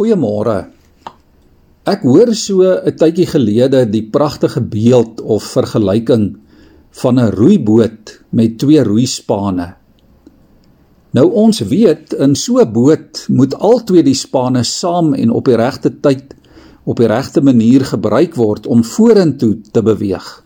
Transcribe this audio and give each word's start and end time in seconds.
Goeiemôre. 0.00 0.70
Ek 1.84 2.06
hoor 2.08 2.30
so 2.32 2.64
'n 2.64 2.96
tydjie 2.96 3.26
gelede 3.28 3.84
die 3.84 4.08
pragtige 4.08 4.62
beeld 4.64 5.20
of 5.20 5.44
vergelyking 5.44 6.40
van 7.02 7.18
'n 7.20 7.34
roeiboot 7.36 8.24
met 8.32 8.56
twee 8.58 8.80
roeispane. 8.80 9.76
Nou 11.12 11.26
ons 11.44 11.60
weet 11.60 12.16
in 12.16 12.34
so 12.34 12.60
'n 12.60 12.72
boot 12.72 13.26
moet 13.28 13.54
albei 13.54 14.02
die 14.02 14.14
spane 14.14 14.64
saam 14.64 15.12
en 15.12 15.30
op 15.30 15.44
die 15.44 15.56
regte 15.56 15.90
tyd 16.00 16.34
op 16.84 16.96
die 16.96 17.06
regte 17.06 17.42
manier 17.42 17.84
gebruik 17.84 18.34
word 18.36 18.66
om 18.66 18.84
vorentoe 18.84 19.60
te 19.72 19.82
beweeg. 19.82 20.44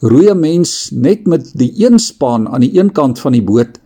Roei 0.00 0.30
'n 0.30 0.40
mens 0.40 0.90
net 0.90 1.26
met 1.26 1.52
die 1.54 1.72
een 1.78 1.98
span 1.98 2.48
aan 2.48 2.60
die 2.60 2.74
een 2.74 2.92
kant 2.92 3.20
van 3.20 3.32
die 3.32 3.44
boot, 3.44 3.78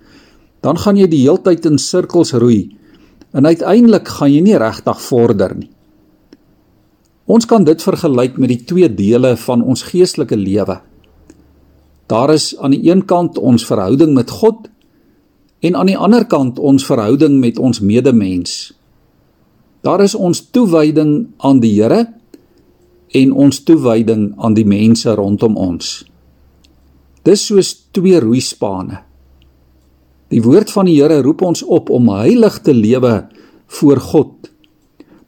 dan 0.62 0.78
gaan 0.78 0.96
jy 0.96 1.08
die 1.08 1.28
heeltyd 1.28 1.66
in 1.66 1.78
sirkels 1.78 2.32
roei 2.32 2.79
en 3.32 3.46
uiteindelik 3.46 4.08
gaan 4.08 4.32
jy 4.32 4.40
nie 4.44 4.58
regtig 4.58 5.00
vorder 5.04 5.54
nie. 5.56 5.70
Ons 7.30 7.46
kan 7.46 7.64
dit 7.64 7.82
vergelyk 7.82 8.38
met 8.42 8.50
die 8.50 8.62
twee 8.66 8.88
dele 8.90 9.36
van 9.38 9.62
ons 9.62 9.84
geestelike 9.86 10.36
lewe. 10.36 10.80
Daar 12.10 12.32
is 12.34 12.56
aan 12.58 12.74
die 12.74 12.82
een 12.90 13.04
kant 13.06 13.38
ons 13.38 13.66
verhouding 13.66 14.16
met 14.16 14.30
God 14.30 14.66
en 15.62 15.76
aan 15.76 15.92
die 15.92 15.98
ander 15.98 16.24
kant 16.26 16.58
ons 16.58 16.86
verhouding 16.86 17.38
met 17.38 17.58
ons 17.58 17.80
medemens. 17.80 18.72
Daar 19.86 20.02
is 20.02 20.14
ons 20.14 20.42
toewyding 20.50 21.28
aan 21.38 21.60
die 21.62 21.76
Here 21.78 22.08
en 23.14 23.32
ons 23.32 23.62
toewyding 23.62 24.32
aan 24.38 24.54
die 24.58 24.66
mense 24.66 25.14
rondom 25.14 25.56
ons. 25.56 26.00
Dis 27.22 27.46
soos 27.46 27.74
twee 27.94 28.18
roeispane. 28.20 29.04
Die 30.30 30.42
woord 30.42 30.70
van 30.70 30.86
die 30.86 31.00
Here 31.00 31.22
roep 31.26 31.42
ons 31.42 31.62
op 31.66 31.90
om 31.90 32.10
heilig 32.14 32.60
te 32.62 32.74
lewe 32.74 33.24
voor 33.80 33.98
God, 34.02 34.50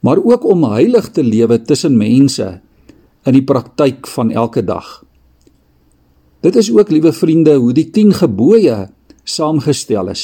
maar 0.03 0.19
ook 0.23 0.45
om 0.47 0.63
heilig 0.71 1.09
te 1.15 1.23
lewe 1.23 1.59
tussen 1.61 1.97
mense 1.99 2.47
in 3.27 3.35
die 3.35 3.43
praktyk 3.43 4.07
van 4.07 4.31
elke 4.31 4.63
dag. 4.63 5.03
Dit 6.43 6.55
is 6.59 6.71
ook, 6.71 6.91
liewe 6.91 7.13
vriende, 7.15 7.55
hoe 7.55 7.73
die 7.75 7.87
10 7.91 8.13
gebooie 8.19 8.89
saamgestel 9.23 10.11
is. 10.11 10.23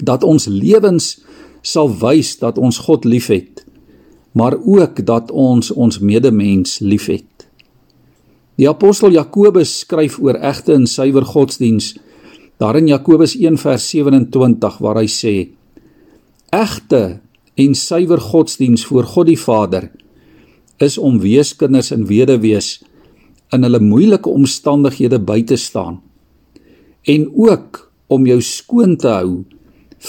Dat 0.00 0.24
ons 0.24 0.48
lewens 0.48 1.18
sal 1.64 1.92
wys 2.00 2.38
dat 2.40 2.58
ons 2.60 2.78
God 2.84 3.04
liefhet, 3.04 3.64
maar 4.32 4.56
ook 4.60 5.04
dat 5.06 5.30
ons 5.30 5.70
ons 5.70 6.00
medemens 6.00 6.78
liefhet. 6.84 7.48
Die 8.60 8.68
apostel 8.68 9.12
Jakobus 9.12 9.78
skryf 9.84 10.18
oor 10.20 10.36
egte 10.40 10.76
en 10.76 10.86
suiwer 10.86 11.24
godsdiens 11.26 11.94
daar 12.64 12.78
in 12.80 12.88
Jakobus 12.88 13.36
1 13.36 13.58
vers 13.60 13.84
27 13.92 14.80
waar 14.80 15.02
hy 15.02 15.08
sê 15.10 15.34
egte 16.54 17.02
en 17.60 17.74
suiwer 17.76 18.22
godsdiens 18.22 18.86
voor 18.88 19.04
God 19.10 19.28
die 19.28 19.40
Vader 19.40 19.90
is 20.82 20.96
om 20.98 21.18
weeskinders 21.20 21.92
en 21.92 22.06
weduwees 22.08 22.78
in 23.52 23.66
hulle 23.66 23.80
moeilike 23.84 24.32
omstandighede 24.32 25.20
by 25.20 25.42
te 25.44 25.58
staan 25.60 26.00
en 27.14 27.26
ook 27.34 27.82
om 28.14 28.24
jou 28.30 28.40
skoon 28.40 28.96
te 28.96 29.12
hou 29.12 29.44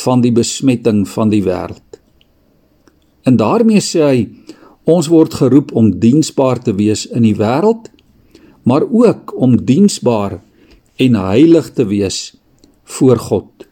van 0.06 0.24
die 0.24 0.32
besmetting 0.36 1.04
van 1.08 1.32
die 1.32 1.42
wêreld. 1.44 2.00
En 3.28 3.36
daarmee 3.40 3.84
sê 3.84 4.04
hy 4.06 4.24
ons 4.88 5.10
word 5.12 5.36
geroep 5.42 5.74
om 5.76 5.92
diensbaar 6.00 6.62
te 6.64 6.76
wees 6.78 7.04
in 7.12 7.28
die 7.28 7.36
wêreld 7.36 7.92
maar 8.66 8.88
ook 8.88 9.36
om 9.36 9.60
diensbaar 9.66 10.40
en 10.96 11.20
heilig 11.20 11.72
te 11.76 11.86
wees 11.90 12.36
voor 12.86 13.18
God. 13.18 13.68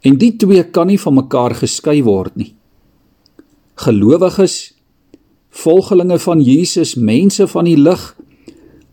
En 0.00 0.18
die 0.18 0.36
twee 0.36 0.62
kan 0.70 0.86
nie 0.86 1.00
van 1.00 1.16
mekaar 1.18 1.54
geskei 1.58 2.02
word 2.06 2.36
nie. 2.36 2.52
Gelowiges, 3.78 4.74
volgelinge 5.50 6.18
van 6.22 6.40
Jesus, 6.42 6.94
mense 6.94 7.46
van 7.50 7.66
die 7.66 7.78
lig, 7.78 8.02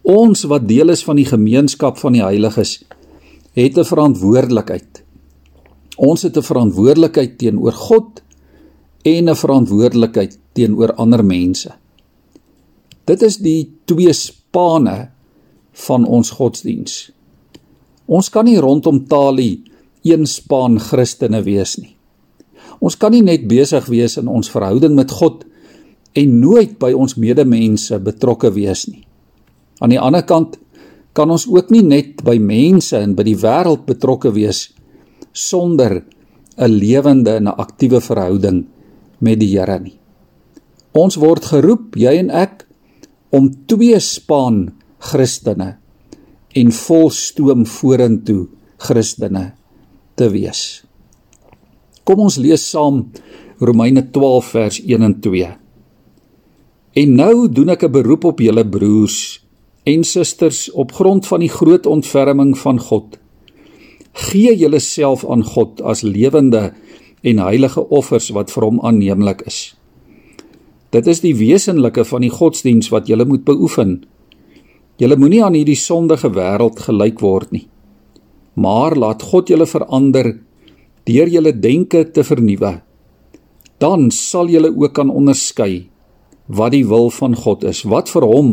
ons 0.06 0.46
wat 0.50 0.68
deel 0.70 0.94
is 0.94 1.04
van 1.06 1.20
die 1.20 1.28
gemeenskap 1.28 1.98
van 2.02 2.14
die 2.18 2.24
heiliges, 2.24 2.84
het 3.54 3.78
'n 3.78 3.84
verantwoordelikheid. 3.84 5.04
Ons 5.98 6.22
het 6.22 6.38
'n 6.38 6.42
verantwoordelikheid 6.42 7.38
teenoor 7.38 7.74
God 7.74 8.22
en 9.04 9.30
'n 9.30 9.36
verantwoordelikheid 9.36 10.40
teenoor 10.54 10.94
ander 10.94 11.26
mense. 11.26 11.74
Dit 13.06 13.22
is 13.22 13.38
die 13.38 13.72
twee 13.86 14.14
spane 14.14 15.10
van 15.72 16.06
ons 16.06 16.30
godsdiens. 16.30 17.12
Ons 18.08 18.30
kan 18.30 18.46
nie 18.46 18.60
rondom 18.62 19.06
talie 19.10 19.64
een 20.06 20.26
span 20.30 20.78
Christene 20.80 21.42
wees 21.46 21.78
nie. 21.82 21.96
Ons 22.80 22.98
kan 23.00 23.14
nie 23.16 23.24
net 23.26 23.48
besig 23.50 23.88
wees 23.90 24.18
in 24.22 24.30
ons 24.30 24.52
verhouding 24.52 24.94
met 24.98 25.12
God 25.12 25.46
en 26.16 26.38
nooit 26.40 26.78
by 26.80 26.92
ons 26.94 27.18
medemense 27.18 27.98
betrokke 28.04 28.52
wees 28.54 28.86
nie. 28.88 29.04
Aan 29.82 29.92
die 29.92 30.00
ander 30.00 30.24
kant 30.28 30.60
kan 31.16 31.32
ons 31.32 31.48
ook 31.48 31.72
nie 31.72 31.84
net 31.84 32.22
by 32.28 32.38
mense 32.40 32.98
en 33.00 33.16
by 33.16 33.26
die 33.28 33.38
wêreld 33.40 33.86
betrokke 33.88 34.32
wees 34.36 34.70
sonder 35.34 36.04
'n 36.58 36.72
lewende 36.72 37.36
en 37.36 37.48
'n 37.48 37.58
aktiewe 37.58 38.00
verhouding 38.02 38.66
met 39.20 39.40
die 39.40 39.58
Here 39.58 39.80
nie. 39.80 40.00
Ons 40.94 41.16
word 41.16 41.46
geroep, 41.46 41.96
jy 41.96 42.20
en 42.20 42.30
ek, 42.30 42.66
om 43.32 43.52
twee 43.68 44.00
span 44.00 44.72
Christene 45.00 45.78
en 46.56 46.72
vol 46.72 47.10
stoom 47.12 47.66
vorentoe 47.68 48.48
Christene 48.88 49.52
te 50.16 50.30
wees. 50.32 50.84
Kom 52.08 52.22
ons 52.28 52.38
lees 52.40 52.64
saam 52.70 53.04
Romeine 53.60 54.06
12 54.16 54.52
vers 54.56 54.80
1 54.84 55.06
en 55.08 55.16
2. 55.24 55.52
En 56.96 57.16
nou 57.20 57.48
doen 57.52 57.70
ek 57.70 57.84
'n 57.84 57.92
beroep 57.92 58.24
op 58.24 58.40
julle 58.40 58.64
broers 58.64 59.44
en 59.84 60.04
susters 60.04 60.72
op 60.72 60.92
grond 60.92 61.28
van 61.28 61.40
die 61.40 61.50
groot 61.50 61.86
ontferming 61.86 62.58
van 62.58 62.80
God. 62.80 63.18
Gee 64.14 64.56
julleself 64.58 65.26
aan 65.30 65.44
God 65.44 65.82
as 65.82 66.02
lewende 66.02 66.74
en 67.22 67.38
heilige 67.38 67.90
offers 67.90 68.30
wat 68.30 68.52
vir 68.52 68.64
hom 68.64 68.80
aanneemlik 68.82 69.42
is. 69.46 69.76
Dit 70.90 71.08
is 71.08 71.20
die 71.20 71.36
wesenlike 71.36 72.06
van 72.06 72.22
die 72.22 72.32
godsdiens 72.32 72.90
wat 72.90 73.08
jy 73.08 73.24
moet 73.26 73.44
beoefen. 73.44 74.06
Julle 74.96 75.18
moenie 75.20 75.42
aan 75.44 75.58
hierdie 75.58 75.76
sondige 75.76 76.30
wêreld 76.32 76.80
gelyk 76.86 77.20
word 77.24 77.52
nie. 77.52 77.66
Maar 78.56 78.96
laat 78.96 79.26
God 79.28 79.52
julle 79.52 79.68
verander 79.68 80.32
deur 81.06 81.30
julle 81.30 81.52
denke 81.52 82.06
te 82.16 82.24
vernuwe. 82.24 82.78
Dan 83.84 84.08
sal 84.16 84.48
julle 84.50 84.72
ook 84.72 84.96
kan 84.96 85.12
onderskei 85.12 85.90
wat 86.48 86.72
die 86.72 86.86
wil 86.88 87.10
van 87.12 87.36
God 87.36 87.66
is, 87.66 87.84
wat 87.84 88.10
vir 88.14 88.24
hom 88.30 88.52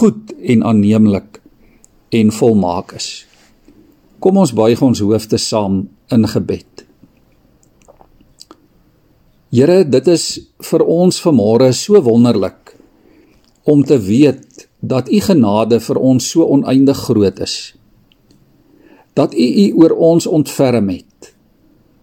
goed 0.00 0.32
en 0.40 0.64
aanneemlik 0.66 1.38
en 2.16 2.32
volmaak 2.34 2.94
is. 2.96 3.26
Kom 4.20 4.40
ons 4.40 4.52
buig 4.56 4.80
ons 4.82 5.02
hoofde 5.04 5.38
saam 5.38 5.84
in 6.10 6.26
gebed. 6.28 6.84
Here, 9.50 9.82
dit 9.84 10.08
is 10.10 10.24
vir 10.62 10.82
ons 10.86 11.22
vanmôre 11.22 11.70
so 11.74 12.00
wonderlik 12.06 12.74
om 13.70 13.84
te 13.86 13.98
weet 13.98 14.69
dat 14.80 15.12
u 15.12 15.20
genade 15.20 15.80
vir 15.80 15.96
ons 15.96 16.30
so 16.30 16.44
oneindig 16.48 16.96
groot 16.96 17.40
is. 17.40 17.74
Dat 19.14 19.34
u 19.34 19.46
u 19.64 19.72
oor 19.76 19.90
ons 19.90 20.26
ontferm 20.26 20.88
het 20.88 21.34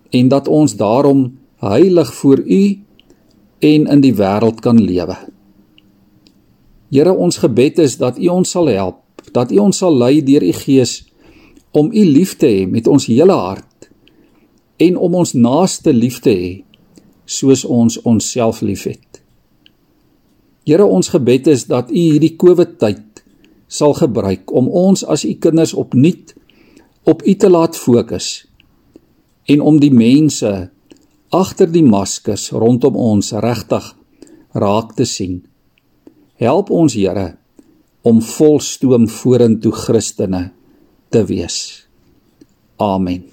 en 0.10 0.28
dat 0.28 0.48
ons 0.48 0.76
daarom 0.76 1.38
heilig 1.60 2.14
voor 2.14 2.40
u 2.40 2.80
en 3.60 3.88
in 3.88 4.02
die 4.02 4.14
wêreld 4.14 4.62
kan 4.62 4.82
lewe. 4.82 5.18
Here, 6.90 7.12
ons 7.14 7.38
gebed 7.38 7.80
is 7.80 7.98
dat 7.98 8.20
u 8.20 8.28
ons 8.28 8.50
sal 8.50 8.70
help, 8.72 9.02
dat 9.32 9.52
u 9.52 9.58
ons 9.58 9.78
sal 9.78 9.98
lei 9.98 10.22
deur 10.24 10.44
u 10.44 10.54
Gees 10.54 11.04
om 11.72 11.90
u 11.92 12.06
lief 12.06 12.38
te 12.38 12.48
hê 12.48 12.68
met 12.70 12.88
ons 12.88 13.10
hele 13.10 13.34
hart 13.34 13.90
en 14.78 14.98
om 14.98 15.18
ons 15.20 15.34
naaste 15.34 15.94
lief 15.94 16.22
te 16.24 16.32
hê 16.32 16.54
soos 17.26 17.66
ons 17.66 18.00
onsself 18.08 18.62
liefhet. 18.62 19.07
Here 20.68 20.84
ons 20.84 21.08
gebed 21.14 21.48
is 21.48 21.64
dat 21.72 21.92
U 21.92 21.96
hierdie 21.96 22.36
COVID 22.36 22.76
tyd 22.82 23.22
sal 23.72 23.94
gebruik 23.96 24.52
om 24.52 24.68
ons 24.68 25.06
as 25.08 25.24
U 25.24 25.32
kinders 25.40 25.72
opnuut 25.72 26.34
op 27.08 27.24
U 27.24 27.36
te 27.40 27.50
laat 27.52 27.80
fokus 27.80 28.44
en 29.48 29.64
om 29.64 29.80
die 29.80 29.94
mense 29.96 30.52
agter 31.32 31.72
die 31.72 31.86
maskers 31.88 32.50
rondom 32.52 33.00
ons 33.00 33.32
regtig 33.44 33.94
raak 34.58 34.92
te 34.98 35.08
sien. 35.08 35.40
Help 36.36 36.72
ons 36.72 36.98
Here 37.00 37.38
om 38.08 38.20
volstoom 38.24 39.08
vorentoe 39.12 39.72
Christene 39.72 40.50
te 41.12 41.24
wees. 41.28 41.88
Amen. 42.80 43.24